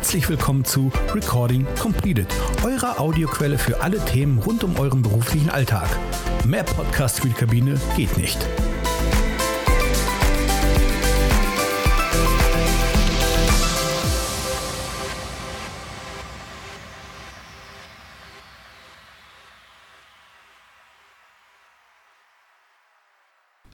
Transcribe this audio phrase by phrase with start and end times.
[0.00, 2.26] Herzlich willkommen zu Recording Completed,
[2.64, 5.90] eurer Audioquelle für alle Themen rund um euren beruflichen Alltag.
[6.46, 8.38] Mehr Podcast für die Kabine geht nicht.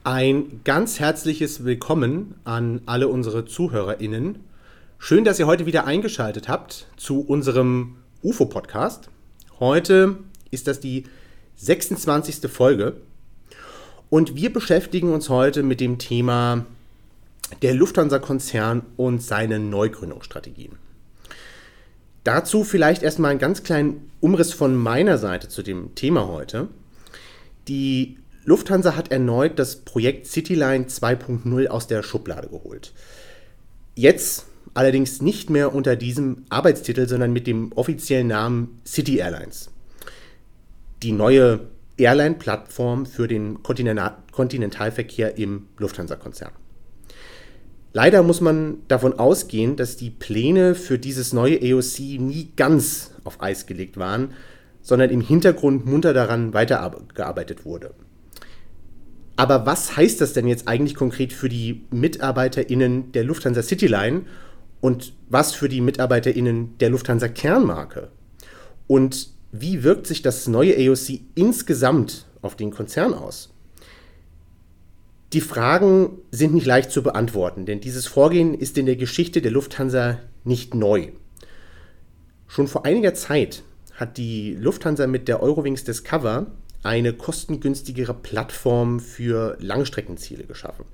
[0.02, 4.55] Ein ganz herzliches Willkommen an alle unsere ZuhörerInnen.
[4.98, 9.08] Schön, dass ihr heute wieder eingeschaltet habt zu unserem UFO-Podcast.
[9.60, 10.16] Heute
[10.50, 11.04] ist das die
[11.56, 12.50] 26.
[12.50, 12.96] Folge
[14.10, 16.66] und wir beschäftigen uns heute mit dem Thema
[17.62, 20.72] der Lufthansa-Konzern und seine Neugründungsstrategien.
[22.24, 26.66] Dazu vielleicht erstmal einen ganz kleinen Umriss von meiner Seite zu dem Thema heute.
[27.68, 32.92] Die Lufthansa hat erneut das Projekt Cityline 2.0 aus der Schublade geholt.
[33.94, 39.70] Jetzt allerdings nicht mehr unter diesem Arbeitstitel, sondern mit dem offiziellen Namen City Airlines.
[41.02, 41.60] Die neue
[41.96, 46.52] Airline-Plattform für den Kontinentalverkehr im Lufthansa-Konzern.
[47.92, 53.42] Leider muss man davon ausgehen, dass die Pläne für dieses neue AOC nie ganz auf
[53.42, 54.32] Eis gelegt waren,
[54.82, 57.94] sondern im Hintergrund munter daran weitergearbeitet wurde.
[59.36, 64.22] Aber was heißt das denn jetzt eigentlich konkret für die MitarbeiterInnen der Lufthansa Cityline
[64.86, 68.12] und was für die MitarbeiterInnen der Lufthansa Kernmarke?
[68.86, 73.52] Und wie wirkt sich das neue AOC insgesamt auf den Konzern aus?
[75.32, 79.50] Die Fragen sind nicht leicht zu beantworten, denn dieses Vorgehen ist in der Geschichte der
[79.50, 81.08] Lufthansa nicht neu.
[82.46, 86.46] Schon vor einiger Zeit hat die Lufthansa mit der Eurowings Discover
[86.84, 90.84] eine kostengünstigere Plattform für Langstreckenziele geschaffen.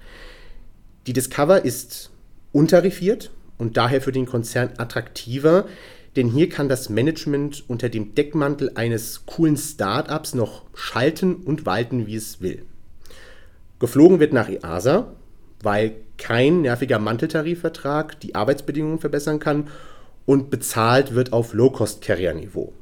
[1.06, 2.10] Die Discover ist
[2.52, 3.30] unterrifiert
[3.62, 5.66] und daher für den Konzern attraktiver,
[6.16, 12.08] denn hier kann das Management unter dem Deckmantel eines coolen Startups noch schalten und walten,
[12.08, 12.64] wie es will.
[13.78, 15.12] Geflogen wird nach EASA,
[15.62, 19.68] weil kein nerviger Manteltarifvertrag die Arbeitsbedingungen verbessern kann
[20.26, 22.72] und bezahlt wird auf Low-Cost-Carrier-Niveau.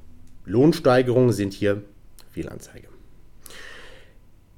[0.46, 1.82] Lohnsteigerungen sind hier
[2.32, 2.88] Fehlanzeige.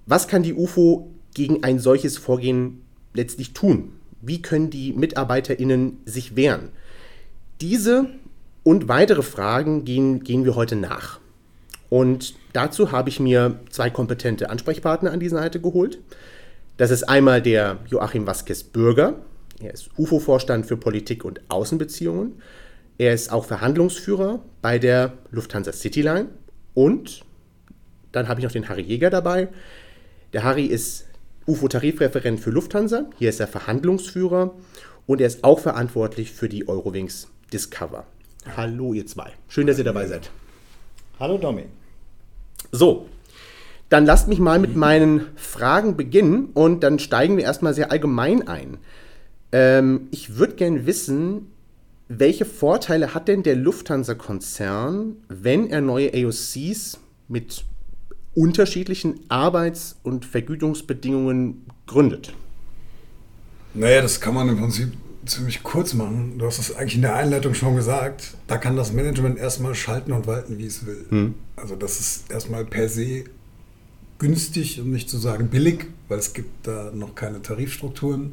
[0.07, 2.83] Was kann die UFO gegen ein solches Vorgehen
[3.13, 3.95] letztlich tun?
[4.23, 6.71] Wie können die MitarbeiterInnen sich wehren?
[7.61, 8.07] Diese
[8.63, 11.19] und weitere Fragen gehen, gehen wir heute nach.
[11.91, 15.99] Und dazu habe ich mir zwei kompetente Ansprechpartner an die Seite geholt.
[16.77, 19.17] Das ist einmal der Joachim Vasquez Bürger.
[19.61, 22.41] Er ist UFO-Vorstand für Politik und Außenbeziehungen.
[22.99, 26.29] Er ist auch Verhandlungsführer bei der Lufthansa Cityline.
[26.75, 27.25] Und
[28.13, 29.49] dann habe ich noch den Harry Jäger dabei.
[30.33, 31.07] Der Harry ist
[31.47, 33.11] UFO-Tarifreferent für Lufthansa.
[33.19, 34.55] Hier ist er Verhandlungsführer
[35.07, 38.07] und er ist auch verantwortlich für die Eurowings Discover.
[38.57, 39.33] Hallo, ihr zwei.
[39.49, 40.31] Schön, dass ihr dabei seid.
[41.19, 41.65] Hallo, Domi.
[42.71, 43.07] So,
[43.89, 48.49] dann lasst mich mal mit meinen Fragen beginnen und dann steigen wir erstmal sehr allgemein
[48.49, 48.79] ein.
[49.53, 51.53] Ähm, ich würde gerne wissen,
[52.09, 56.99] welche Vorteile hat denn der Lufthansa-Konzern, wenn er neue AOCs
[57.29, 57.65] mit
[58.35, 62.33] unterschiedlichen Arbeits- und Vergütungsbedingungen gründet?
[63.75, 64.93] Naja, das kann man im Prinzip
[65.25, 66.39] ziemlich kurz machen.
[66.39, 68.35] Du hast es eigentlich in der Einleitung schon gesagt.
[68.47, 71.05] Da kann das Management erstmal schalten und walten, wie es will.
[71.09, 71.35] Hm.
[71.57, 73.25] Also das ist erstmal per se
[74.19, 78.33] günstig, um nicht zu sagen billig, weil es gibt da noch keine Tarifstrukturen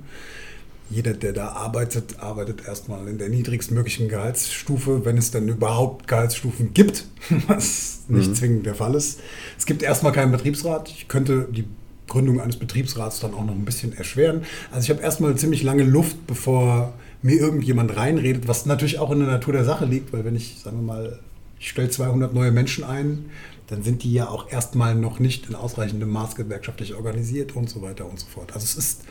[0.90, 6.74] jeder, der da arbeitet, arbeitet erstmal in der niedrigstmöglichen Gehaltsstufe, wenn es dann überhaupt Gehaltsstufen
[6.74, 7.06] gibt,
[7.48, 8.36] was nicht mhm.
[8.36, 9.20] zwingend der Fall ist.
[9.58, 10.90] Es gibt erstmal keinen Betriebsrat.
[10.90, 11.66] Ich könnte die
[12.08, 14.42] Gründung eines Betriebsrats dann auch noch ein bisschen erschweren.
[14.72, 19.20] Also ich habe erstmal ziemlich lange Luft, bevor mir irgendjemand reinredet, was natürlich auch in
[19.20, 21.20] der Natur der Sache liegt, weil wenn ich, sagen wir mal,
[21.60, 23.26] ich stelle 200 neue Menschen ein,
[23.68, 27.82] dann sind die ja auch erstmal noch nicht in ausreichendem Maß gewerkschaftlich organisiert und so
[27.84, 28.54] weiter und so fort.
[28.54, 29.02] Also es ist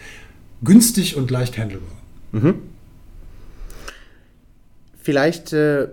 [0.62, 1.96] günstig und leicht handelbar.
[2.32, 2.54] Mhm.
[5.00, 5.88] Vielleicht äh,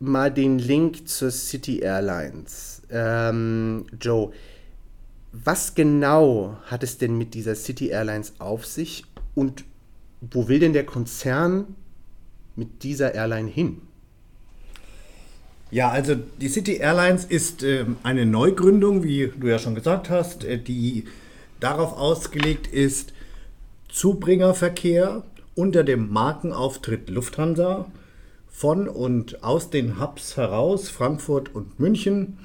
[0.00, 2.82] mal den Link zur City Airlines.
[2.90, 4.32] Ähm, Joe,
[5.32, 9.04] was genau hat es denn mit dieser City Airlines auf sich
[9.34, 9.64] und
[10.20, 11.74] wo will denn der Konzern
[12.56, 13.82] mit dieser Airline hin?
[15.70, 20.44] Ja, also die City Airlines ist äh, eine Neugründung, wie du ja schon gesagt hast,
[20.44, 21.04] äh, die
[21.60, 23.12] darauf ausgelegt ist,
[23.96, 25.22] Zubringerverkehr
[25.54, 27.90] unter dem Markenauftritt Lufthansa
[28.46, 32.36] von und aus den Hubs heraus, Frankfurt und München,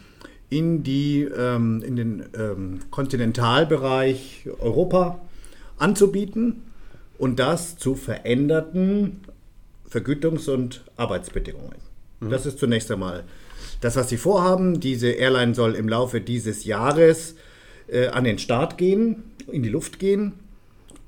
[0.49, 5.19] in, die, ähm, in den ähm, Kontinentalbereich Europa
[5.77, 6.61] anzubieten
[7.17, 9.19] und das zu veränderten
[9.89, 11.75] Vergütungs- und Arbeitsbedingungen.
[12.21, 13.25] Das ist zunächst einmal
[13.81, 14.79] das, was sie vorhaben.
[14.79, 17.35] Diese Airline soll im Laufe dieses Jahres
[17.87, 20.31] äh, an den Start gehen, in die Luft gehen.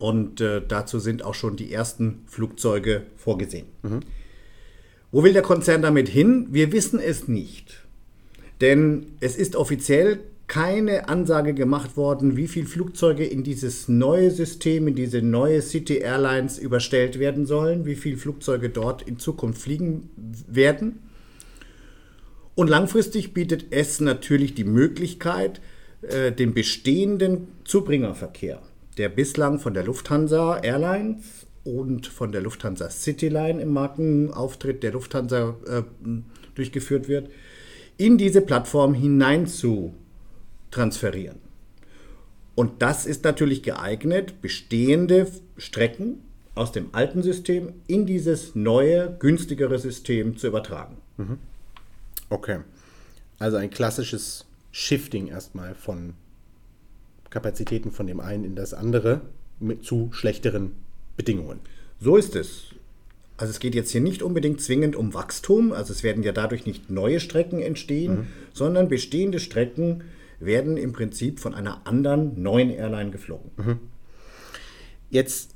[0.04, 3.68] Und äh, dazu sind auch schon die ersten Flugzeuge vorgesehen.
[5.14, 6.48] Wo will der Konzern damit hin?
[6.52, 7.86] Wir wissen es nicht.
[8.60, 14.90] Denn es ist offiziell keine Ansage gemacht worden, wie viele Flugzeuge in dieses neue System,
[14.90, 20.10] in diese neue City Airlines überstellt werden sollen, wie viele Flugzeuge dort in Zukunft fliegen
[20.50, 21.00] werden.
[22.56, 25.62] Und langfristig bietet es natürlich die Möglichkeit,
[26.02, 28.62] äh, den bestehenden Zubringerverkehr,
[28.96, 35.56] der bislang von der Lufthansa Airlines und von der Lufthansa Cityline im Markenauftritt der Lufthansa
[35.68, 35.84] äh,
[36.56, 37.30] durchgeführt wird,
[37.98, 39.94] in diese Plattform hinein zu
[40.72, 41.40] transferieren.
[42.56, 46.22] Und das ist natürlich geeignet, bestehende Strecken
[46.56, 50.98] aus dem alten System in dieses neue, günstigere System zu übertragen.
[52.30, 52.60] Okay.
[53.40, 56.14] Also ein klassisches Shifting erstmal von
[57.34, 59.22] Kapazitäten von dem einen in das andere
[59.60, 60.72] mit zu schlechteren
[61.18, 61.60] Bedingungen.
[62.00, 62.66] So ist es.
[63.38, 66.66] Also es geht jetzt hier nicht unbedingt zwingend um Wachstum, also es werden ja dadurch
[66.66, 70.04] nicht neue Strecken entstehen, sondern bestehende Strecken
[70.40, 73.50] werden im Prinzip von einer anderen neuen Airline geflogen.
[75.10, 75.52] Jetzt,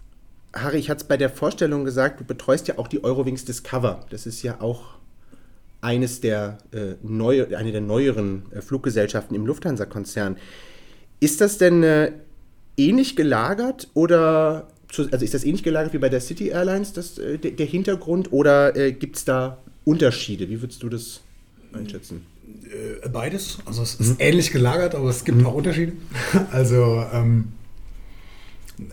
[0.53, 4.05] Harry, ich hatte es bei der Vorstellung gesagt, du betreust ja auch die Eurowings Discover.
[4.09, 4.97] Das ist ja auch
[5.81, 10.37] eines der, äh, neue, eine der neueren äh, Fluggesellschaften im Lufthansa-Konzern.
[11.19, 12.11] Ist das denn äh,
[12.77, 17.17] ähnlich gelagert oder zu, also ist das ähnlich gelagert wie bei der City Airlines, das,
[17.17, 20.49] äh, der, der Hintergrund, oder äh, gibt es da Unterschiede?
[20.49, 21.21] Wie würdest du das
[21.73, 22.25] einschätzen?
[23.03, 23.57] Äh, Beides.
[23.65, 25.93] Also es ist ähnlich gelagert, aber es gibt auch Unterschiede.
[26.51, 27.53] Also ähm,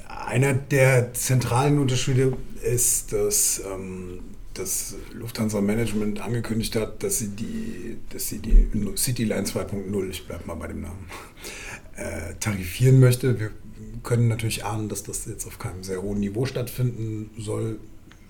[0.09, 4.21] einer der zentralen Unterschiede ist, dass ähm,
[4.55, 10.47] das Lufthansa Management angekündigt hat, dass sie die, dass sie die Cityline 2.0, ich bleibe
[10.47, 11.07] mal bei dem Namen,
[11.97, 13.39] äh, tarifieren möchte.
[13.39, 13.51] Wir
[14.03, 17.79] können natürlich ahnen, dass das jetzt auf keinem sehr hohen Niveau stattfinden soll,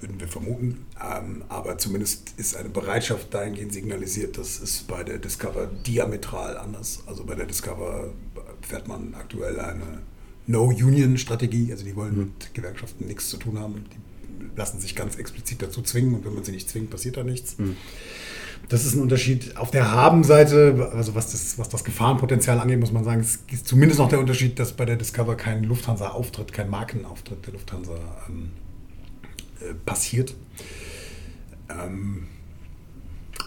[0.01, 0.87] würden wir vermuten.
[1.03, 7.03] Ähm, aber zumindest ist eine Bereitschaft dahingehend signalisiert, das ist bei der Discover diametral anders.
[7.07, 8.13] Also bei der Discover
[8.63, 10.03] fährt man aktuell eine
[10.47, 13.85] No-Union-Strategie, also die wollen mit Gewerkschaften nichts zu tun haben.
[13.93, 14.04] Die
[14.57, 17.57] lassen sich ganz explizit dazu zwingen und wenn man sie nicht zwingt, passiert da nichts.
[18.69, 19.57] Das ist ein Unterschied.
[19.57, 23.69] Auf der Haben-Seite, also was das, was das Gefahrenpotenzial angeht, muss man sagen, es ist
[23.69, 27.95] zumindest noch der Unterschied, dass bei der Discover kein Lufthansa-Auftritt, kein Markenauftritt der Lufthansa
[28.29, 28.51] ähm,
[29.61, 30.35] äh, passiert.
[31.69, 32.29] Ähm,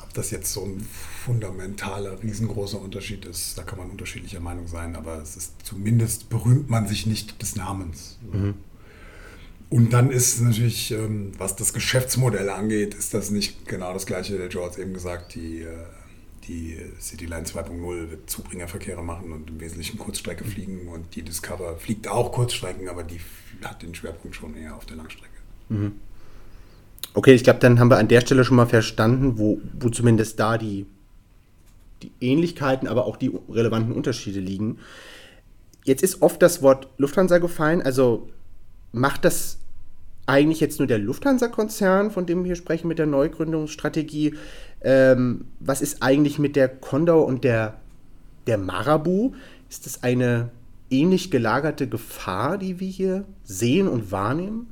[0.04, 0.86] ob das jetzt so ein
[1.26, 6.70] fundamentaler, riesengroßer Unterschied ist, da kann man unterschiedlicher Meinung sein, aber es ist zumindest berühmt
[6.70, 8.20] man sich nicht des Namens.
[9.70, 14.38] Und dann ist natürlich, ähm, was das Geschäftsmodell angeht, ist das nicht genau das gleiche.
[14.38, 15.68] Der Joe hat es eben gesagt, die, äh,
[16.48, 22.08] die Cityline 2.0 wird Zubringerverkehre machen und im Wesentlichen Kurzstrecke fliegen und die Discover fliegt
[22.08, 23.20] auch Kurzstrecken, aber die
[23.64, 25.34] hat den Schwerpunkt schon eher auf der Langstrecke.
[27.14, 30.40] Okay, ich glaube, dann haben wir an der Stelle schon mal verstanden, wo, wo zumindest
[30.40, 30.86] da die,
[32.04, 34.78] die Ähnlichkeiten, aber auch die relevanten Unterschiede liegen.
[35.84, 37.82] Jetzt ist oft das Wort Lufthansa gefallen.
[37.82, 38.30] Also
[38.98, 39.60] macht das
[40.26, 44.36] eigentlich jetzt nur der Lufthansa-Konzern, von dem wir hier sprechen, mit der Neugründungsstrategie?
[44.82, 47.80] Ähm, was ist eigentlich mit der Condor und der,
[48.46, 49.34] der Marabu?
[49.70, 50.52] Ist das eine
[50.90, 54.68] ähnlich gelagerte Gefahr, die wir hier sehen und wahrnehmen?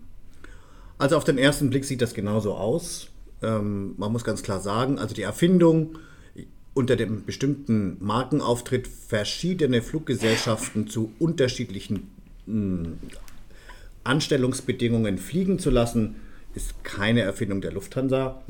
[0.97, 3.09] Also auf den ersten Blick sieht das genauso aus.
[3.41, 5.97] Ähm, man muss ganz klar sagen, also die Erfindung
[6.73, 12.11] unter dem bestimmten Markenauftritt verschiedene Fluggesellschaften zu unterschiedlichen
[12.45, 12.89] mh,
[14.05, 16.15] Anstellungsbedingungen fliegen zu lassen,
[16.53, 18.43] ist keine Erfindung der Lufthansa.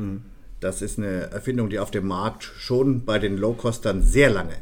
[0.59, 4.55] Das ist eine Erfindung, die auf dem Markt schon bei den Low-Costern sehr lange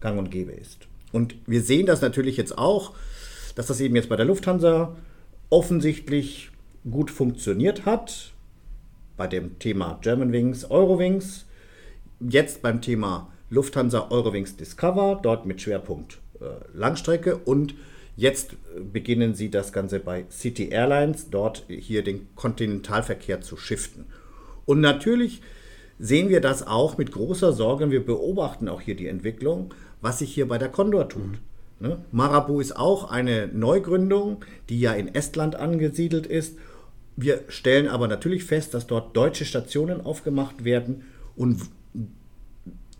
[0.00, 0.86] gang und gäbe ist.
[1.12, 2.92] Und wir sehen das natürlich jetzt auch,
[3.54, 4.96] dass das eben jetzt bei der Lufthansa
[5.48, 6.50] offensichtlich
[6.90, 8.32] gut funktioniert hat.
[9.16, 11.46] Bei dem Thema Germanwings, Eurowings.
[12.20, 17.36] Jetzt beim Thema Lufthansa Eurowings Discover, dort mit Schwerpunkt äh, Langstrecke.
[17.36, 17.74] Und
[18.16, 18.56] jetzt
[18.92, 24.06] beginnen sie das Ganze bei City Airlines, dort hier den Kontinentalverkehr zu shiften.
[24.66, 25.42] Und natürlich
[25.98, 27.90] sehen wir das auch mit großer Sorge.
[27.90, 31.38] Wir beobachten auch hier die Entwicklung, was sich hier bei der Condor tut.
[31.80, 31.98] Ne?
[32.12, 36.56] Marabu ist auch eine Neugründung, die ja in Estland angesiedelt ist.
[37.16, 41.04] Wir stellen aber natürlich fest, dass dort deutsche Stationen aufgemacht werden
[41.36, 41.60] und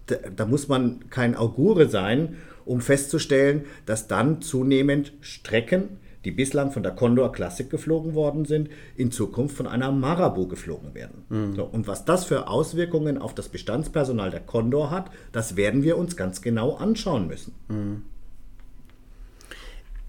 [0.06, 6.72] da, da muss man kein Augure sein, um festzustellen, dass dann zunehmend Strecken die bislang
[6.72, 11.24] von der Condor Classic geflogen worden sind, in Zukunft von einer Marabu geflogen werden.
[11.28, 11.54] Mhm.
[11.54, 15.98] So, und was das für Auswirkungen auf das Bestandspersonal der Condor hat, das werden wir
[15.98, 17.54] uns ganz genau anschauen müssen.
[17.68, 18.02] Mhm.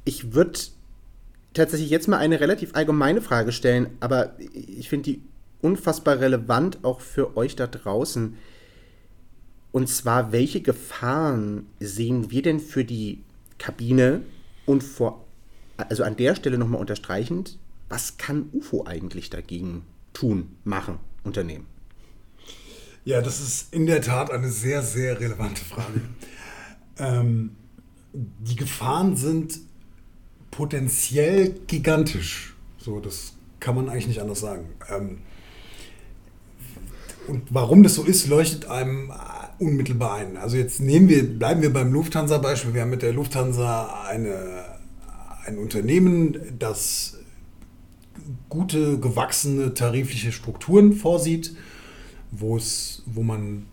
[0.05, 0.59] Ich würde
[1.53, 5.21] tatsächlich jetzt mal eine relativ allgemeine Frage stellen, aber ich finde die
[5.62, 8.38] unfassbar relevant auch für euch da draußen.
[9.75, 13.22] Und zwar, welche Gefahren sehen wir denn für die
[13.58, 14.22] Kabine
[14.65, 15.25] und vor,
[15.75, 19.82] also an der Stelle nochmal unterstreichend, was kann UFO eigentlich dagegen
[20.13, 21.65] tun, machen, unternehmen?
[23.03, 26.00] Ja, das ist in der Tat eine sehr, sehr relevante Frage.
[26.98, 27.58] ähm,
[28.13, 29.60] die Gefahren sind
[30.51, 32.55] potenziell gigantisch.
[32.77, 34.70] So, das kann man eigentlich nicht anders sagen.
[34.89, 35.17] Ähm,
[37.27, 39.12] und warum das so ist, leuchtet einem
[39.59, 40.38] unmittelbar ein.
[40.38, 42.74] Also jetzt nehmen wir, bleiben wir beim Lufthansa-Beispiel.
[42.74, 44.65] Wir haben mit der Lufthansa eine,
[45.45, 47.17] ein Unternehmen, das
[48.50, 51.55] gute, gewachsene tarifliche Strukturen vorsieht,
[52.31, 53.67] wo, es, wo man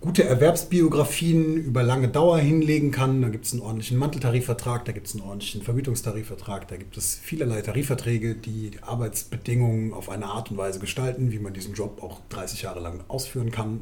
[0.00, 3.22] gute Erwerbsbiografien über lange Dauer hinlegen kann.
[3.22, 7.14] Da gibt es einen ordentlichen Manteltarifvertrag, da gibt es einen ordentlichen Vergütungstarifvertrag, da gibt es
[7.14, 12.20] vielerlei Tarifverträge, die Arbeitsbedingungen auf eine Art und Weise gestalten, wie man diesen Job auch
[12.28, 13.80] 30 Jahre lang ausführen kann,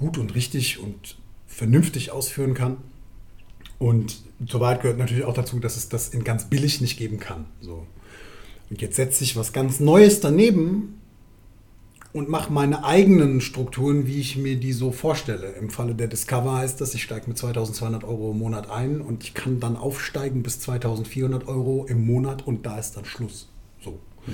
[0.00, 1.16] gut und richtig und
[1.46, 2.78] vernünftig ausführen kann.
[3.78, 7.46] Und soweit gehört natürlich auch dazu, dass es das in ganz billig nicht geben kann.
[7.60, 7.86] So.
[8.68, 11.00] Und jetzt setzt sich was ganz Neues daneben,
[12.12, 15.52] und mache meine eigenen Strukturen, wie ich mir die so vorstelle.
[15.52, 19.22] Im Falle der Discover heißt das, ich steige mit 2200 Euro im Monat ein und
[19.22, 23.48] ich kann dann aufsteigen bis 2400 Euro im Monat und da ist dann Schluss.
[23.82, 23.92] So.
[24.26, 24.32] Mhm.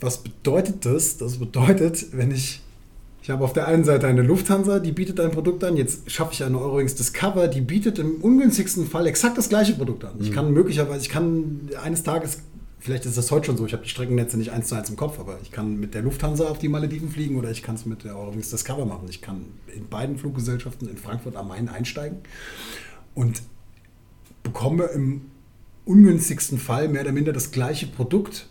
[0.00, 1.18] Was bedeutet das?
[1.18, 2.60] Das bedeutet, wenn ich,
[3.22, 6.32] ich habe auf der einen Seite eine Lufthansa, die bietet ein Produkt an, jetzt schaffe
[6.32, 10.16] ich eine Eurowings Discover, die bietet im ungünstigsten Fall exakt das gleiche Produkt an.
[10.16, 10.24] Mhm.
[10.24, 12.38] Ich kann möglicherweise, ich kann eines Tages
[12.82, 14.96] vielleicht ist das heute schon so, ich habe die Streckennetze nicht eins zu eins im
[14.96, 17.86] Kopf, aber ich kann mit der Lufthansa auf die Malediven fliegen oder ich kann es
[17.86, 19.06] mit der Eurowings Discover machen.
[19.08, 22.18] Ich kann in beiden Fluggesellschaften in Frankfurt am Main einsteigen
[23.14, 23.42] und
[24.42, 25.22] bekomme im
[25.84, 28.48] ungünstigsten Fall mehr oder minder das gleiche Produkt.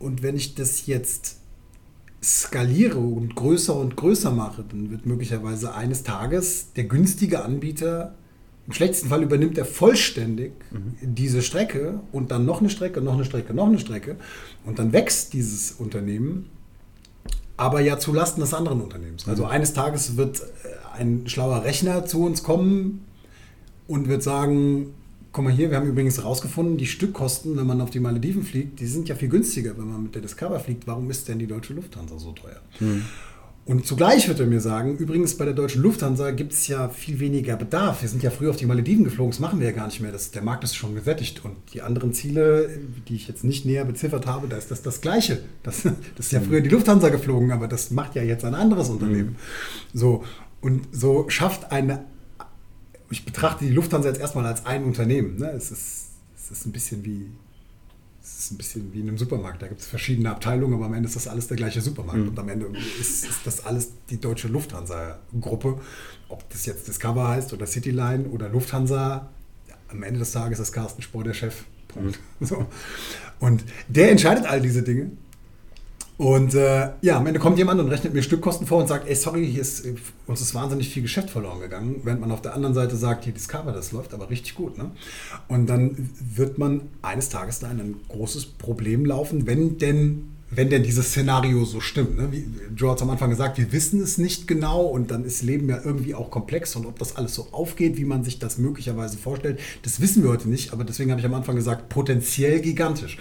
[0.00, 1.38] Und wenn ich das jetzt
[2.26, 8.14] skaliere und größer und größer mache, dann wird möglicherweise eines Tages der günstige Anbieter
[8.66, 10.96] im schlechtesten Fall übernimmt er vollständig mhm.
[11.00, 14.16] diese Strecke und dann noch eine Strecke, noch eine Strecke, noch eine Strecke.
[14.64, 16.50] Und dann wächst dieses Unternehmen,
[17.56, 19.28] aber ja zulasten des anderen Unternehmens.
[19.28, 19.50] Also mhm.
[19.50, 23.04] eines Tages wird äh, ein schlauer Rechner zu uns kommen
[23.86, 24.94] und wird sagen,
[25.36, 28.80] guck mal hier, wir haben übrigens herausgefunden, die Stückkosten, wenn man auf die Malediven fliegt,
[28.80, 30.86] die sind ja viel günstiger, wenn man mit der Discover fliegt.
[30.86, 32.62] Warum ist denn die deutsche Lufthansa so teuer?
[32.80, 33.04] Mhm.
[33.66, 37.20] Und zugleich wird er mir sagen, übrigens bei der deutschen Lufthansa gibt es ja viel
[37.20, 38.00] weniger Bedarf.
[38.00, 40.10] Wir sind ja früher auf die Malediven geflogen, das machen wir ja gar nicht mehr.
[40.10, 41.44] Das, der Markt ist schon gesättigt.
[41.44, 42.70] Und die anderen Ziele,
[43.06, 45.40] die ich jetzt nicht näher beziffert habe, da ist das das Gleiche.
[45.62, 48.88] Das, das ist ja früher die Lufthansa geflogen, aber das macht ja jetzt ein anderes
[48.88, 49.36] Unternehmen.
[49.92, 49.98] Mhm.
[49.98, 50.24] So,
[50.62, 52.06] und so schafft eine,
[53.10, 55.38] ich betrachte die Lufthansa jetzt erstmal als ein Unternehmen.
[55.38, 55.50] Ne?
[55.50, 57.30] Es, ist, es ist ein bisschen wie
[58.26, 59.62] es ist ein bisschen wie in einem Supermarkt.
[59.62, 62.22] Da gibt es verschiedene Abteilungen, aber am Ende ist das alles der gleiche Supermarkt.
[62.22, 62.28] Mhm.
[62.28, 62.66] Und am Ende
[63.00, 65.80] ist, ist, das alles die deutsche Lufthansa-Gruppe.
[66.28, 69.28] Ob das jetzt Discover heißt oder Cityline oder Lufthansa,
[69.68, 71.64] ja, am Ende des Tages ist Carsten Spohr der Chef.
[71.86, 72.18] Punkt.
[72.40, 72.46] Mhm.
[72.46, 72.66] So.
[73.38, 75.12] Und der entscheidet all diese Dinge.
[76.18, 79.14] Und äh, ja, am Ende kommt jemand und rechnet mir Stückkosten vor und sagt, ey,
[79.14, 79.86] sorry, hier ist,
[80.26, 82.00] uns ist wahnsinnig viel Geschäft verloren gegangen.
[82.04, 84.78] Während man auf der anderen Seite sagt, hier Discover, das läuft aber richtig gut.
[84.78, 84.90] Ne?
[85.48, 90.70] Und dann wird man eines Tages da in ein großes Problem laufen, wenn denn, wenn
[90.70, 92.16] denn dieses Szenario so stimmt.
[92.16, 92.28] Ne?
[92.32, 95.68] Wie Joe hat am Anfang gesagt, wir wissen es nicht genau und dann ist Leben
[95.68, 99.18] ja irgendwie auch komplex und ob das alles so aufgeht, wie man sich das möglicherweise
[99.18, 100.72] vorstellt, das wissen wir heute nicht.
[100.72, 103.18] Aber deswegen habe ich am Anfang gesagt, potenziell gigantisch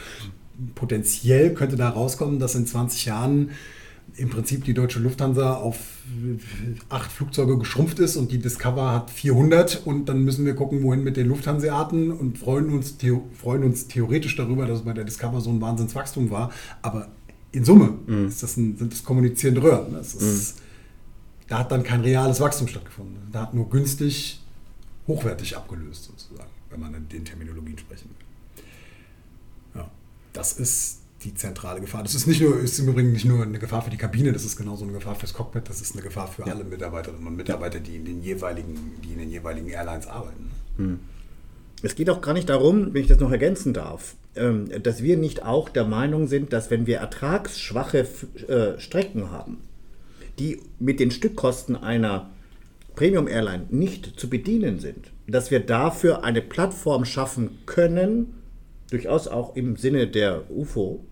[0.75, 3.51] potenziell könnte da rauskommen, dass in 20 Jahren
[4.17, 5.77] im Prinzip die deutsche Lufthansa auf
[6.89, 11.03] acht Flugzeuge geschrumpft ist und die Discover hat 400 und dann müssen wir gucken, wohin
[11.03, 12.95] mit den Lufthanseaten und freuen uns,
[13.33, 16.51] freuen uns theoretisch darüber, dass es bei der Discover so ein Wahnsinnswachstum war.
[16.81, 17.09] Aber
[17.51, 18.27] in Summe mhm.
[18.27, 19.93] ist das ein, sind das kommunizierende Röhren.
[19.93, 20.61] Das ist, mhm.
[21.47, 23.17] Da hat dann kein reales Wachstum stattgefunden.
[23.31, 24.41] Da hat nur günstig
[25.07, 28.25] hochwertig abgelöst sozusagen, wenn man in den Terminologien sprechen will.
[30.35, 32.03] Das ist die zentrale Gefahr.
[32.03, 34.45] Das ist nicht nur, ist im Übrigen nicht nur eine Gefahr für die Kabine, das
[34.45, 36.53] ist genauso eine Gefahr fürs Cockpit, das ist eine Gefahr für ja.
[36.53, 40.51] alle Mitarbeiterinnen und Mitarbeiter, die in den jeweiligen, die in den jeweiligen Airlines arbeiten.
[40.77, 40.99] Hm.
[41.81, 45.17] Es geht auch gar nicht darum, wenn ich das noch ergänzen darf, ähm, dass wir
[45.17, 48.07] nicht auch der Meinung sind, dass wenn wir ertragsschwache
[48.47, 49.61] äh, Strecken haben,
[50.37, 52.29] die mit den Stückkosten einer
[52.95, 58.33] Premium Airline nicht zu bedienen sind, dass wir dafür eine Plattform schaffen können,
[58.95, 61.03] durchaus auch im Sinne der UFO,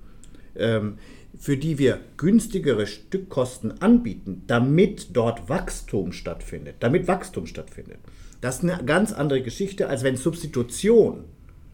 [0.56, 1.00] ähm,
[1.38, 7.98] für die wir günstigere Stückkosten anbieten, damit dort Wachstum stattfindet, damit Wachstum stattfindet.
[8.40, 11.26] Das ist eine ganz andere Geschichte, als wenn Substitution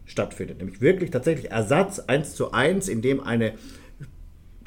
[0.04, 3.54] stattfindet, nämlich wirklich tatsächlich Ersatz eins zu eins, indem eine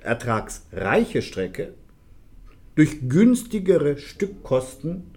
[0.01, 1.73] ertragsreiche Strecke
[2.75, 5.11] durch günstigere Stückkosten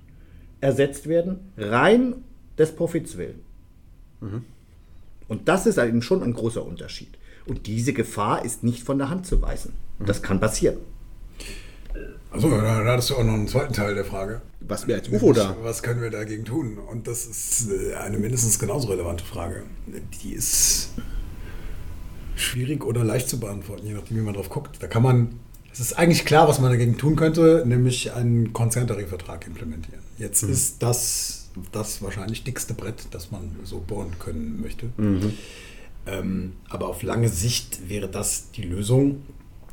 [0.61, 2.25] ersetzt werden, rein
[2.59, 3.42] des Profits willen.
[4.21, 4.45] Mhm.
[5.28, 7.11] Und das ist eben schon ein großer Unterschied.
[7.47, 9.73] Und diese Gefahr ist nicht von der Hand zu weisen.
[9.99, 10.78] Das kann passieren.
[12.30, 14.42] Achso, da hattest du auch noch einen zweiten Teil der Frage.
[14.61, 15.56] Was wir als UFO da?
[15.62, 16.76] Was können wir dagegen tun?
[16.76, 19.62] Und das ist äh, eine mindestens genauso relevante Frage.
[20.23, 20.90] Die ist
[22.35, 24.83] schwierig oder leicht zu beantworten, je nachdem, wie man drauf guckt.
[24.83, 25.40] Da kann man,
[25.73, 30.00] es ist eigentlich klar, was man dagegen tun könnte, nämlich einen Konzerntarifvertrag implementieren.
[30.18, 30.50] Jetzt mhm.
[30.50, 34.91] ist das das wahrscheinlich dickste Brett, das man so bohren können möchte.
[34.97, 35.33] Mhm.
[36.07, 39.23] Ähm, aber auf lange Sicht wäre das die Lösung.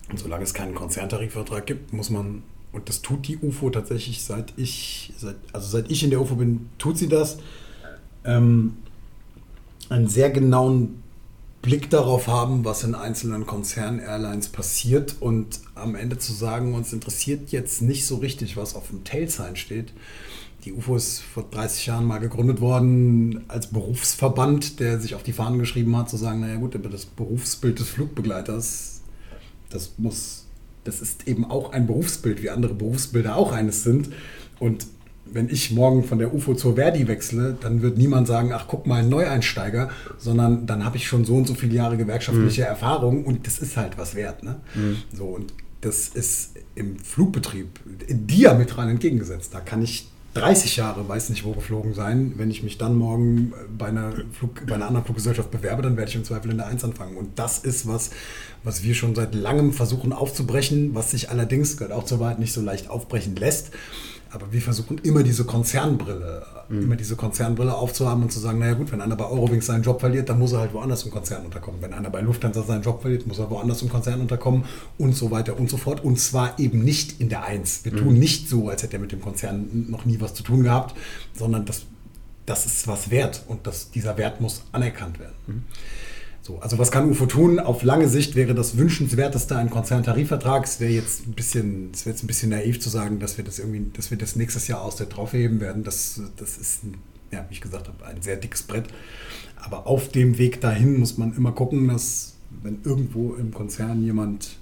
[0.10, 4.54] Und solange es keinen Konzerntarifvertrag gibt, muss man, und das tut die UFO tatsächlich, seit
[4.58, 7.38] ich, seit, also seit ich in der UFO bin, tut sie das,
[8.25, 8.78] ähm,
[9.90, 11.04] einen sehr genauen
[11.62, 17.52] Blick darauf haben, was in einzelnen Konzern-Airlines passiert und am Ende zu sagen, uns interessiert
[17.52, 19.94] jetzt nicht so richtig, was auf dem Tailsign steht,
[20.65, 25.34] die UFO ist vor 30 Jahren mal gegründet worden als Berufsverband, der sich auf die
[25.34, 29.01] Fahnen geschrieben hat, zu sagen, naja gut, aber das Berufsbild des Flugbegleiters,
[29.70, 30.46] das muss,
[30.86, 34.10] das ist eben auch ein Berufsbild, wie andere Berufsbilder auch eines sind.
[34.60, 34.88] Und
[35.25, 38.86] wenn ich morgen von der UFO zur Verdi wechsle, dann wird niemand sagen, ach guck
[38.86, 42.67] mal, ein Neueinsteiger, sondern dann habe ich schon so und so viele Jahre gewerkschaftliche mhm.
[42.67, 44.43] Erfahrung und das ist halt was wert.
[44.43, 44.62] Ne?
[44.75, 44.98] Mhm.
[45.13, 47.67] So, und das ist im Flugbetrieb
[48.10, 49.53] diametral entgegengesetzt.
[49.53, 52.34] Da kann ich 30 Jahre weiß nicht wo geflogen sein.
[52.38, 56.10] Wenn ich mich dann morgen bei einer, Flug, bei einer anderen Fluggesellschaft bewerbe, dann werde
[56.10, 57.18] ich im Zweifel in der 1 anfangen.
[57.18, 58.10] Und das ist was,
[58.63, 62.53] was wir schon seit langem versuchen aufzubrechen, was sich allerdings, gehört auch zur Wahrheit, nicht
[62.53, 63.72] so leicht aufbrechen lässt.
[64.33, 66.81] Aber wir versuchen immer diese Konzernbrille, mhm.
[66.81, 70.00] immer diese Konzernbrille aufzuhaben und zu sagen, naja gut, wenn einer bei Eurowings seinen Job
[70.00, 71.79] verliert, dann muss er halt woanders im Konzern unterkommen.
[71.81, 74.65] Wenn einer bei Lufthansa seinen Job verliert, muss er woanders im Konzern unterkommen
[74.98, 76.03] und so weiter und so fort.
[76.03, 77.85] Und zwar eben nicht in der Eins.
[77.85, 77.98] Wir mhm.
[77.98, 80.96] tun nicht so, als hätte er mit dem Konzern noch nie was zu tun gehabt,
[81.37, 81.83] sondern das,
[82.48, 85.35] das ist was wert und das, dieser Wert muss anerkannt werden.
[85.46, 85.63] Mhm.
[86.44, 87.58] So, also was kann UFO tun?
[87.58, 90.66] Auf lange Sicht wäre das wünschenswerteste ein Konzerntarifvertrag.
[90.66, 93.46] Es wäre jetzt ein bisschen, es wäre jetzt ein bisschen naiv zu sagen, dass wir
[93.46, 95.86] das irgendwie, dass wir das nächstes Jahr aus der Traufe heben werden.
[95.86, 96.96] Das, das ist, ein,
[97.32, 98.88] ja, wie ich gesagt habe, ein sehr dickes Brett.
[99.56, 104.58] Aber auf dem Weg dahin muss man immer gucken, dass wenn irgendwo im Konzern jemand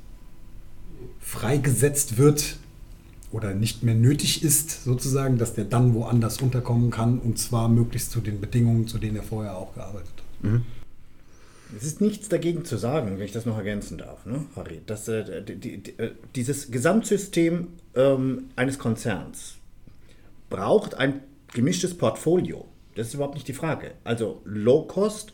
[1.19, 2.57] freigesetzt wird
[3.31, 8.11] oder nicht mehr nötig ist, sozusagen, dass der dann woanders unterkommen kann und zwar möglichst
[8.11, 10.51] zu den Bedingungen, zu denen er vorher auch gearbeitet hat.
[10.51, 10.61] Mhm.
[11.75, 15.07] Es ist nichts dagegen zu sagen, wenn ich das noch ergänzen darf, ne, Harry, dass
[15.07, 19.55] äh, die, die, äh, dieses Gesamtsystem ähm, eines Konzerns
[20.49, 21.21] braucht ein
[21.53, 22.65] gemischtes Portfolio.
[22.95, 23.91] Das ist überhaupt nicht die Frage.
[24.03, 25.33] Also Low-Cost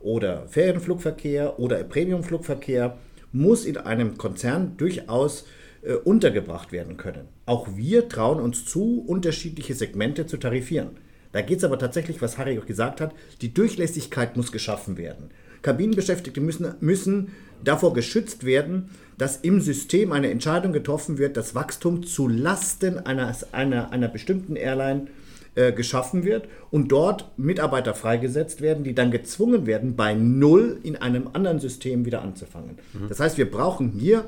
[0.00, 2.96] oder Ferienflugverkehr oder Premiumflugverkehr
[3.32, 5.46] muss in einem Konzern durchaus
[5.82, 7.28] äh, untergebracht werden können.
[7.46, 10.90] Auch wir trauen uns zu, unterschiedliche Segmente zu tarifieren.
[11.32, 15.30] Da geht es aber tatsächlich, was Harry auch gesagt hat, die Durchlässigkeit muss geschaffen werden.
[15.62, 17.28] Kabinenbeschäftigte müssen, müssen
[17.64, 23.34] davor geschützt werden, dass im System eine Entscheidung getroffen wird, dass Wachstum zu Lasten einer,
[23.52, 25.06] einer, einer bestimmten Airline
[25.54, 30.96] äh, geschaffen wird und dort Mitarbeiter freigesetzt werden, die dann gezwungen werden, bei Null in
[30.96, 32.78] einem anderen System wieder anzufangen.
[32.94, 33.08] Mhm.
[33.08, 34.24] Das heißt, wir brauchen hier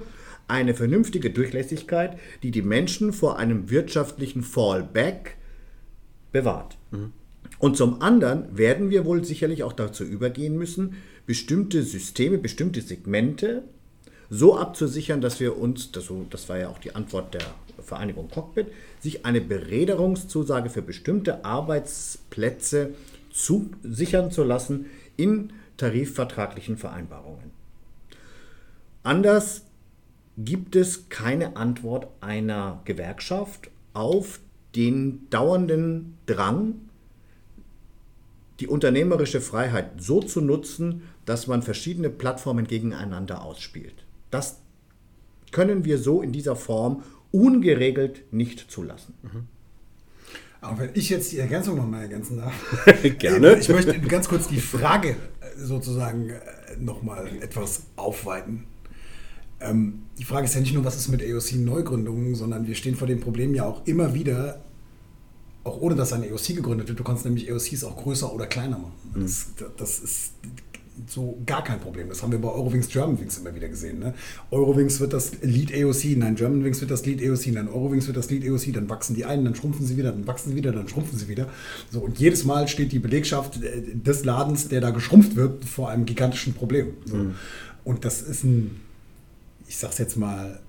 [0.49, 5.37] eine vernünftige Durchlässigkeit, die die Menschen vor einem wirtschaftlichen Fallback
[6.31, 6.77] bewahrt.
[6.91, 7.13] Mhm.
[7.59, 13.63] Und zum anderen werden wir wohl sicherlich auch dazu übergehen müssen, bestimmte Systeme, bestimmte Segmente
[14.31, 16.09] so abzusichern, dass wir uns, das,
[16.49, 17.43] war ja auch die Antwort der
[17.83, 18.67] Vereinigung Cockpit,
[19.01, 22.95] sich eine Beräderungszusage für bestimmte Arbeitsplätze
[23.31, 27.51] zusichern zu lassen in tarifvertraglichen Vereinbarungen.
[29.03, 29.63] Anders
[30.39, 34.41] gibt es keine Antwort einer Gewerkschaft auf
[34.75, 36.75] den dauernden Drang,
[38.61, 44.05] die unternehmerische Freiheit so zu nutzen, dass man verschiedene Plattformen gegeneinander ausspielt.
[44.31, 44.59] Das
[45.53, 49.15] können wir so in dieser Form ungeregelt nicht zulassen.
[49.23, 49.49] Mhm.
[50.61, 52.55] Aber wenn ich jetzt die Ergänzung nochmal ergänzen darf.
[53.19, 53.59] Gerne.
[53.59, 55.15] Ich möchte ganz kurz die Frage äh,
[55.57, 56.41] sozusagen äh,
[56.79, 58.65] nochmal etwas aufweiten.
[59.61, 63.07] Ähm, die Frage ist ja nicht nur, was ist mit AOC-Neugründungen, sondern wir stehen vor
[63.07, 64.63] dem Problem ja auch immer wieder,
[65.65, 66.99] auch ohne dass eine EOC gegründet wird.
[66.99, 68.93] Du kannst nämlich EOCs auch größer oder kleiner machen.
[69.15, 69.23] Mhm.
[69.23, 70.33] Das, das, ist
[71.09, 72.09] so gar kein Problem.
[72.09, 73.99] Das haben wir bei Eurowings Germanwings immer wieder gesehen.
[73.99, 74.15] Ne?
[74.51, 78.31] Eurowings wird das Lead EOC, nein, Germanwings wird das Lead EOC, nein, Eurowings wird das
[78.31, 80.89] Lead EOC, dann wachsen die einen, dann schrumpfen sie wieder, dann wachsen sie wieder, dann
[80.89, 81.49] schrumpfen sie wieder.
[81.91, 85.91] So, und jedes Mal steht die Belegschaft äh, des Ladens, der da geschrumpft wird, vor
[85.91, 86.95] einem gigantischen Problem.
[87.05, 87.17] So.
[87.17, 87.35] Mhm.
[87.83, 88.81] Und das ist ein,
[89.67, 90.61] ich sag's jetzt mal,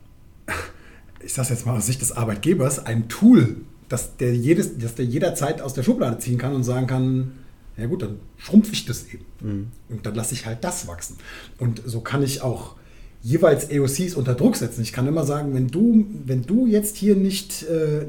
[1.23, 3.57] ich sag's jetzt mal aus Sicht des Arbeitgebers, ein Tool,
[3.89, 7.31] dass der, jedes, dass der jederzeit aus der Schublade ziehen kann und sagen kann,
[7.77, 9.25] ja gut, dann schrumpfe ich das eben.
[9.41, 9.67] Mhm.
[9.89, 11.17] Und dann lasse ich halt das wachsen.
[11.57, 12.75] Und so kann ich auch
[13.21, 14.81] jeweils EOCs unter Druck setzen.
[14.81, 18.05] Ich kann immer sagen, wenn du, wenn du jetzt hier nicht, äh,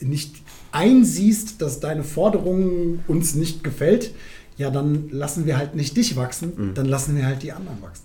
[0.00, 0.36] nicht
[0.70, 4.12] einsiehst, dass deine Forderung uns nicht gefällt,
[4.56, 6.74] ja, dann lassen wir halt nicht dich wachsen, mhm.
[6.74, 8.04] dann lassen wir halt die anderen wachsen.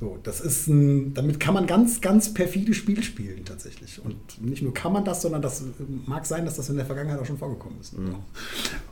[0.00, 4.00] So, das ist ein, damit kann man ganz, ganz perfide Spiele spielen tatsächlich.
[4.04, 5.64] Und nicht nur kann man das, sondern das
[6.06, 7.98] mag sein, dass das in der Vergangenheit auch schon vorgekommen ist.
[7.98, 8.14] Mhm.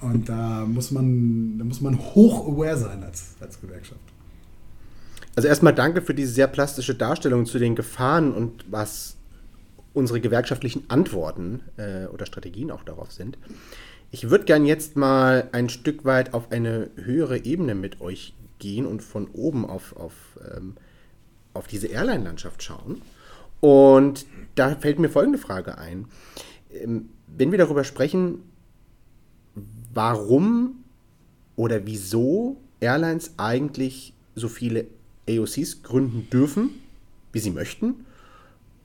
[0.01, 4.01] Und da muss man, da muss man hoch aware sein als, als Gewerkschaft.
[5.37, 9.17] Also erstmal danke für diese sehr plastische Darstellung zu den Gefahren und was
[9.93, 13.39] unsere gewerkschaftlichen Antworten äh, oder Strategien auch darauf sind.
[14.11, 18.87] Ich würde gern jetzt mal ein Stück weit auf eine höhere Ebene mit euch gehen
[18.87, 20.13] und von oben auf, auf
[20.57, 20.75] ähm,
[21.57, 23.03] auf diese Airline-Landschaft schauen.
[23.61, 26.07] Und da fällt mir folgende Frage ein.
[26.73, 28.43] Ähm, wenn wir darüber sprechen,
[29.93, 30.85] warum
[31.57, 34.87] oder wieso Airlines eigentlich so viele
[35.29, 36.71] AOCs gründen dürfen,
[37.33, 38.07] wie sie möchten,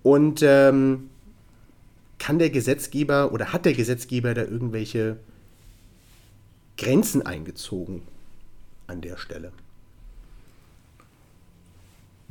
[0.04, 1.10] und ähm,
[2.18, 5.18] kann der Gesetzgeber oder hat der Gesetzgeber da irgendwelche
[6.78, 8.02] Grenzen eingezogen
[8.88, 9.52] an der Stelle?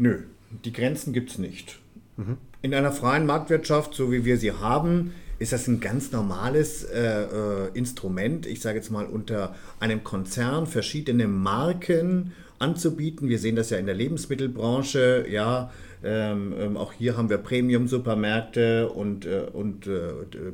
[0.01, 0.21] Nö,
[0.65, 1.79] die Grenzen gibt es nicht.
[2.17, 2.39] Mhm.
[2.63, 7.25] In einer freien Marktwirtschaft, so wie wir sie haben, ist das ein ganz normales äh,
[7.25, 13.29] äh, Instrument, ich sage jetzt mal unter einem Konzern verschiedene Marken anzubieten.
[13.29, 15.71] Wir sehen das ja in der Lebensmittelbranche, ja.
[16.03, 20.13] Ähm, ähm, auch hier haben wir Premium-Supermärkte und, äh, und äh,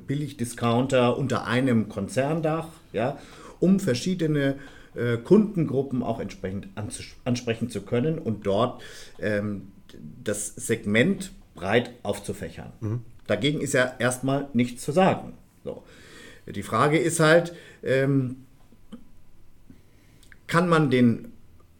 [0.08, 3.16] Billigdiscounter unter einem Konzerndach, ja,
[3.60, 4.56] um verschiedene
[4.96, 6.68] äh, Kundengruppen auch entsprechend
[7.24, 8.82] ansprechen zu können und dort
[9.20, 9.68] ähm,
[10.22, 12.72] das Segment breit aufzufächern.
[12.80, 13.00] Mhm.
[13.26, 15.34] Dagegen ist ja erstmal nichts zu sagen.
[15.64, 15.82] So.
[16.46, 18.46] Die Frage ist halt, ähm,
[20.46, 21.32] kann man den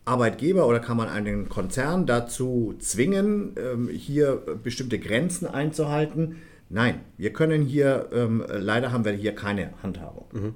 [0.05, 6.37] Arbeitgeber oder kann man einen Konzern dazu zwingen, ähm, hier bestimmte Grenzen einzuhalten?
[6.69, 10.27] Nein, wir können hier, ähm, leider haben wir hier keine Handhabung.
[10.33, 10.55] Mhm.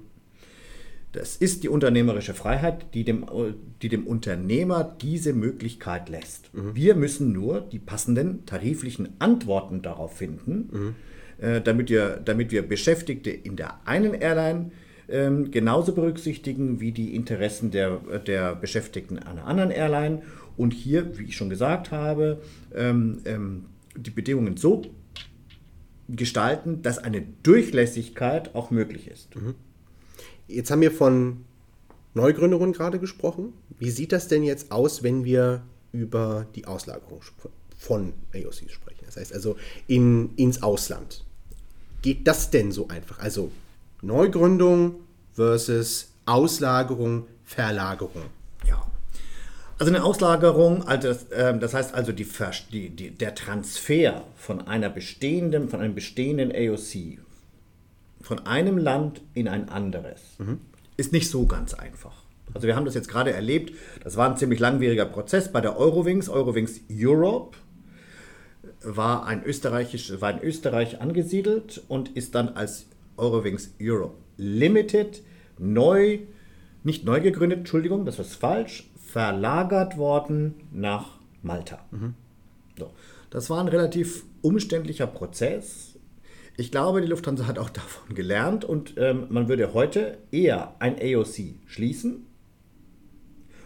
[1.12, 3.26] Das ist die unternehmerische Freiheit, die dem,
[3.82, 6.54] die dem Unternehmer diese Möglichkeit lässt.
[6.54, 6.74] Mhm.
[6.74, 10.94] Wir müssen nur die passenden tariflichen Antworten darauf finden, mhm.
[11.44, 14.70] äh, damit, wir, damit wir Beschäftigte in der einen Airline
[15.08, 17.96] ähm, genauso berücksichtigen wie die Interessen der,
[18.26, 20.22] der Beschäftigten einer anderen Airline.
[20.56, 22.40] Und hier, wie ich schon gesagt habe,
[22.74, 23.64] ähm, ähm,
[23.96, 24.82] die Bedingungen so
[26.08, 29.34] gestalten, dass eine Durchlässigkeit auch möglich ist.
[29.34, 29.54] Mhm.
[30.48, 31.44] Jetzt haben wir von
[32.14, 33.52] Neugründungen gerade gesprochen.
[33.78, 37.20] Wie sieht das denn jetzt aus, wenn wir über die Auslagerung
[37.78, 39.04] von AOCs sprechen?
[39.06, 39.56] Das heißt also
[39.86, 41.24] in, ins Ausland.
[42.02, 43.18] Geht das denn so einfach?
[43.18, 43.52] Also
[44.02, 44.96] Neugründung
[45.34, 48.24] versus Auslagerung, Verlagerung.
[48.66, 48.86] Ja.
[49.78, 52.26] Also eine Auslagerung, also ähm, das, heißt also die,
[52.70, 57.18] die, die, der Transfer von einer bestehenden, von einem bestehenden AOC
[58.20, 60.58] von einem Land in ein anderes mhm.
[60.96, 62.22] ist nicht so ganz einfach.
[62.52, 65.78] Also wir haben das jetzt gerade erlebt, das war ein ziemlich langwieriger Prozess bei der
[65.78, 67.56] Eurowings, Eurowings Europe
[68.82, 75.22] war, ein österreichisch, war in Österreich angesiedelt und ist dann als Eurowings Europe Limited
[75.58, 76.20] neu,
[76.82, 81.84] nicht neu gegründet, Entschuldigung, das ist falsch, verlagert worden nach Malta.
[81.90, 82.14] Mhm.
[82.78, 82.90] So.
[83.30, 85.96] Das war ein relativ umständlicher Prozess
[86.56, 90.96] ich glaube, die Lufthansa hat auch davon gelernt und ähm, man würde heute eher ein
[91.00, 92.26] AOC schließen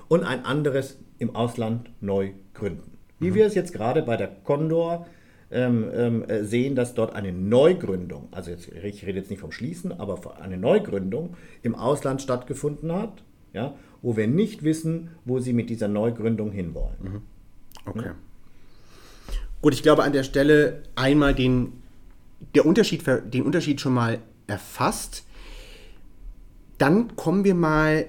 [0.09, 2.99] und ein anderes im Ausland neu gründen.
[3.19, 3.35] Wie mhm.
[3.35, 5.07] wir es jetzt gerade bei der Condor
[5.51, 9.53] ähm, ähm, äh, sehen, dass dort eine Neugründung, also jetzt, ich rede jetzt nicht vom
[9.53, 15.53] Schließen, aber eine Neugründung im Ausland stattgefunden hat, ja, wo wir nicht wissen, wo sie
[15.53, 16.97] mit dieser Neugründung hinwollen.
[17.01, 17.23] Mhm.
[17.87, 18.07] Okay.
[18.07, 18.15] Ja?
[19.63, 21.84] Gut, ich glaube an der Stelle einmal den
[22.55, 25.25] der Unterschied, den Unterschied schon mal erfasst.
[26.79, 28.07] Dann kommen wir mal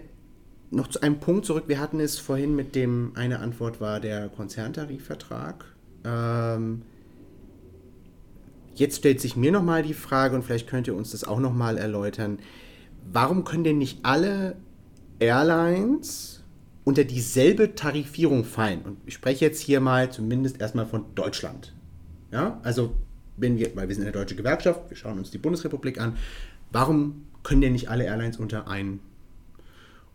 [0.71, 1.65] noch zu einem Punkt zurück.
[1.67, 5.65] Wir hatten es vorhin mit dem, eine Antwort war der Konzerntarifvertrag.
[6.04, 6.82] Ähm,
[8.76, 11.78] Jetzt stellt sich mir nochmal die Frage, und vielleicht könnt ihr uns das auch nochmal
[11.78, 12.39] erläutern,
[13.10, 14.58] warum können denn nicht alle
[15.19, 16.43] Airlines
[16.84, 18.82] unter dieselbe Tarifierung fallen?
[18.82, 21.74] Und ich spreche jetzt hier mal zumindest erstmal von Deutschland.
[22.32, 22.95] Ja, also
[23.38, 26.17] wenn wir, weil wir sind eine deutsche Gewerkschaft, wir schauen uns die Bundesrepublik an,
[26.71, 29.00] warum können denn nicht alle Airlines unter ein,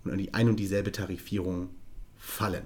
[0.04, 1.68] unter die ein und dieselbe Tarifierung
[2.16, 2.62] fallen?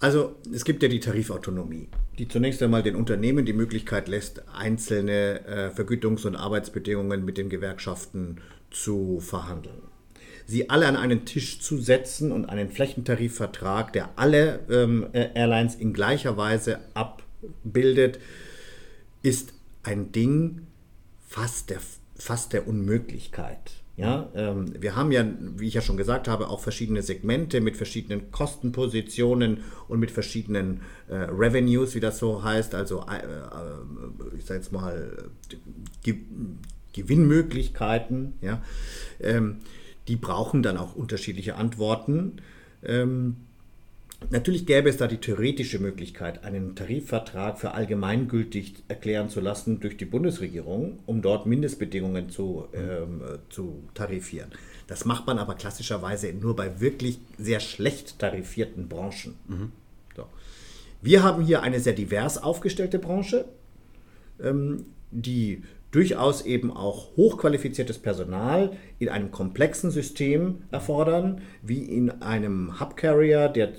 [0.00, 5.44] Also es gibt ja die Tarifautonomie, die zunächst einmal den Unternehmen die Möglichkeit lässt, einzelne
[5.44, 8.36] äh, Vergütungs- und Arbeitsbedingungen mit den Gewerkschaften
[8.70, 9.82] zu verhandeln.
[10.46, 15.92] Sie alle an einen Tisch zu setzen und einen Flächentarifvertrag, der alle ähm, Airlines in
[15.92, 16.78] gleicher Weise
[17.42, 18.18] abbildet,
[19.22, 20.66] ist ein Ding
[21.26, 21.80] fast der,
[22.16, 23.72] fast der Unmöglichkeit.
[23.98, 27.76] Ja, ähm, wir haben ja, wie ich ja schon gesagt habe, auch verschiedene Segmente mit
[27.76, 34.44] verschiedenen Kostenpositionen und mit verschiedenen äh, Revenues, wie das so heißt, also äh, äh, ich
[34.44, 35.30] sage jetzt mal
[36.04, 36.14] Ge
[36.92, 38.34] Gewinnmöglichkeiten.
[38.40, 38.62] Ja,
[39.20, 39.58] ähm,
[40.06, 42.36] die brauchen dann auch unterschiedliche Antworten.
[42.84, 43.36] Ähm,
[44.30, 49.96] Natürlich gäbe es da die theoretische Möglichkeit, einen Tarifvertrag für allgemeingültig erklären zu lassen durch
[49.96, 54.50] die Bundesregierung, um dort Mindestbedingungen zu, ähm, zu tarifieren.
[54.86, 59.34] Das macht man aber klassischerweise nur bei wirklich sehr schlecht tarifierten Branchen.
[59.46, 59.72] Mhm.
[60.14, 60.26] So.
[61.00, 63.46] Wir haben hier eine sehr divers aufgestellte Branche,
[64.42, 72.78] ähm, die durchaus eben auch hochqualifiziertes Personal in einem komplexen System erfordern, wie in einem
[72.78, 73.72] Hub Carrier, der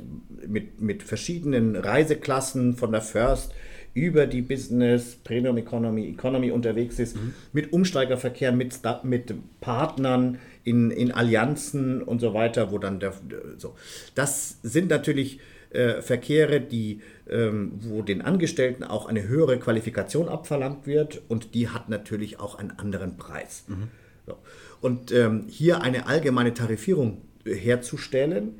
[0.47, 3.53] mit, mit verschiedenen Reiseklassen von der First
[3.93, 7.33] über die Business, Premium Economy, Economy unterwegs ist, mhm.
[7.53, 13.13] mit Umsteigerverkehr, mit, mit Partnern in, in Allianzen und so weiter, wo dann der,
[13.57, 13.75] so.
[14.15, 15.39] Das sind natürlich
[15.71, 21.69] äh, Verkehre, die, ähm, wo den Angestellten auch eine höhere Qualifikation abverlangt wird und die
[21.69, 23.65] hat natürlich auch einen anderen Preis.
[23.67, 23.89] Mhm.
[24.25, 24.37] So.
[24.81, 28.59] Und ähm, hier eine allgemeine Tarifierung herzustellen,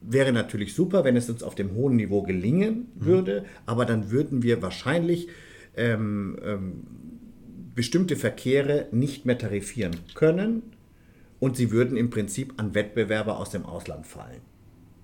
[0.00, 3.04] wäre natürlich super, wenn es uns auf dem hohen Niveau gelingen mhm.
[3.04, 5.28] würde, aber dann würden wir wahrscheinlich
[5.76, 6.86] ähm, ähm,
[7.74, 10.62] bestimmte Verkehre nicht mehr tarifieren können
[11.38, 14.47] und sie würden im Prinzip an Wettbewerber aus dem Ausland fallen.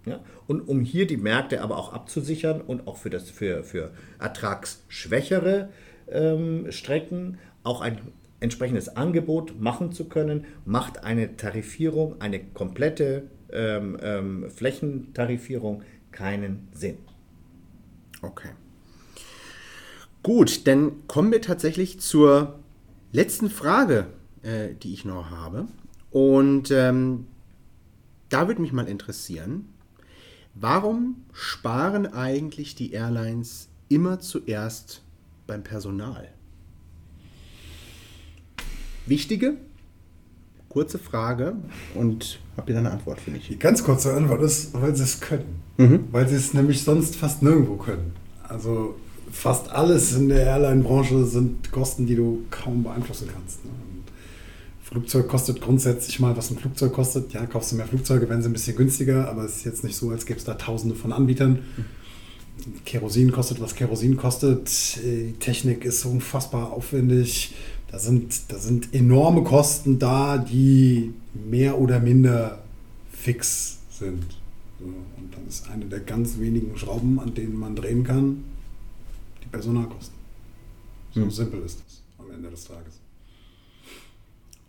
[0.06, 0.20] Ja?
[0.46, 5.70] Und um hier die Märkte aber auch abzusichern und auch für, das, für, für ertragsschwächere
[6.08, 7.98] ähm, Strecken auch ein
[8.40, 16.98] entsprechendes Angebot machen zu können, macht eine Tarifierung, eine komplette ähm, ähm, Flächentarifierung keinen Sinn.
[18.20, 18.50] Okay.
[20.22, 22.58] Gut, dann kommen wir tatsächlich zur
[23.12, 24.06] letzten Frage,
[24.42, 25.66] äh, die ich noch habe.
[26.10, 27.26] Und ähm,
[28.28, 29.73] da würde mich mal interessieren,
[30.54, 35.02] warum sparen eigentlich die Airlines immer zuerst
[35.46, 36.28] beim Personal?
[39.06, 39.56] Wichtige
[40.74, 41.54] kurze Frage
[41.94, 43.46] und habt ihr da eine Antwort für mich?
[43.46, 45.62] Die ganz kurze Antwort ist, weil sie es können.
[45.76, 46.08] Mhm.
[46.10, 48.12] Weil sie es nämlich sonst fast nirgendwo können.
[48.42, 48.96] Also
[49.30, 53.64] fast alles in der Airline-Branche sind Kosten, die du kaum beeinflussen kannst.
[53.64, 53.70] Ne?
[54.84, 57.32] Flugzeug kostet grundsätzlich mal, was ein Flugzeug kostet.
[57.32, 59.96] Ja, kaufst du mehr Flugzeuge, werden sie ein bisschen günstiger, aber es ist jetzt nicht
[59.96, 61.60] so, als gäbe es da tausende von Anbietern.
[62.84, 64.98] Kerosin kostet, was Kerosin kostet.
[65.02, 67.54] Die Technik ist unfassbar aufwendig
[67.94, 72.60] da sind, da sind enorme Kosten da, die mehr oder minder
[73.12, 74.24] fix sind.
[74.80, 78.42] Und dann ist eine der ganz wenigen Schrauben, an denen man drehen kann,
[79.44, 80.16] die Personalkosten.
[81.12, 81.30] So hm.
[81.30, 83.03] simpel ist das am Ende des Tages.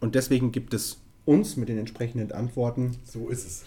[0.06, 2.96] Und deswegen gibt es uns mit den entsprechenden Antworten.
[3.06, 3.65] So ist es.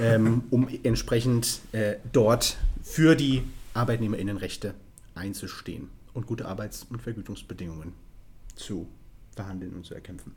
[0.00, 4.74] ähm, um entsprechend äh, dort für die Arbeitnehmerinnenrechte
[5.14, 7.92] einzustehen und gute Arbeits- und Vergütungsbedingungen
[8.56, 8.88] zu
[9.36, 10.32] verhandeln und zu erkämpfen.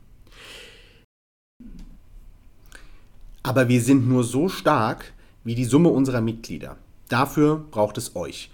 [3.42, 6.76] Aber wir sind nur so stark wie die Summe unserer Mitglieder.
[7.08, 8.52] Dafür braucht es euch.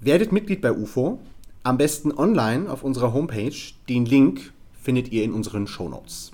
[0.00, 1.20] Werdet Mitglied bei UFO,
[1.64, 3.74] am besten online auf unserer Homepage.
[3.90, 6.32] Den Link findet ihr in unseren Show Notes.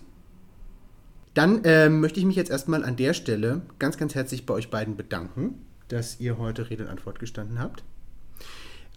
[1.34, 4.70] Dann äh, möchte ich mich jetzt erstmal an der Stelle ganz, ganz herzlich bei euch
[4.70, 5.54] beiden bedanken,
[5.86, 7.84] dass ihr heute Rede und Antwort gestanden habt.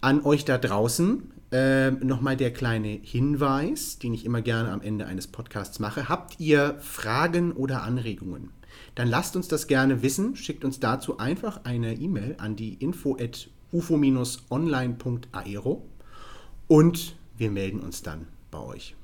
[0.00, 5.06] An euch da draußen äh, nochmal der kleine Hinweis, den ich immer gerne am Ende
[5.06, 6.08] eines Podcasts mache.
[6.08, 8.50] Habt ihr Fragen oder Anregungen?
[8.94, 10.34] Dann lasst uns das gerne wissen.
[10.34, 15.82] Schickt uns dazu einfach eine E-Mail an die info at ufo-online.aero
[16.68, 18.94] und wir melden uns dann bei euch.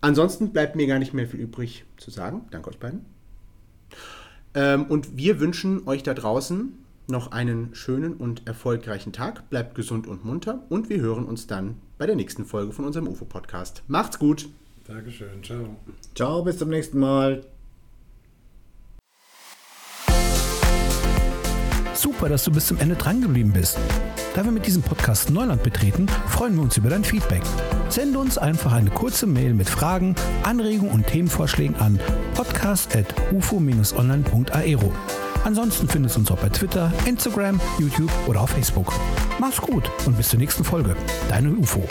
[0.00, 2.46] Ansonsten bleibt mir gar nicht mehr viel übrig zu sagen.
[2.50, 3.04] Danke euch beiden.
[4.54, 6.72] Ähm, und wir wünschen euch da draußen
[7.08, 9.50] noch einen schönen und erfolgreichen Tag.
[9.50, 13.08] Bleibt gesund und munter und wir hören uns dann bei der nächsten Folge von unserem
[13.08, 13.82] UFO-Podcast.
[13.88, 14.48] Macht's gut.
[14.86, 15.42] Dankeschön.
[15.42, 15.76] Ciao.
[16.14, 17.44] Ciao, bis zum nächsten Mal.
[21.94, 23.78] Super, dass du bis zum Ende drangeblieben bist.
[24.34, 27.42] Da wir mit diesem Podcast Neuland betreten, freuen wir uns über dein Feedback.
[27.90, 31.98] Sende uns einfach eine kurze Mail mit Fragen, Anregungen und Themenvorschlägen an
[32.34, 34.92] podcast.ufo-online.aero.
[35.44, 38.92] Ansonsten findest du uns auch bei Twitter, Instagram, YouTube oder auf Facebook.
[39.40, 40.94] Mach's gut und bis zur nächsten Folge.
[41.28, 41.82] Deine UFO.